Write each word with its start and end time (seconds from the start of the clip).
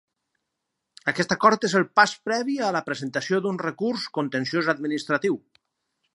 Aquest 1.11 1.35
acord 1.35 1.67
és 1.69 1.75
el 1.79 1.85
pas 2.01 2.15
previ 2.29 2.57
a 2.69 2.73
la 2.77 2.81
presentació 2.89 3.43
d'un 3.45 3.61
recurs 3.67 4.09
contenciós-administratiu. 4.21 5.41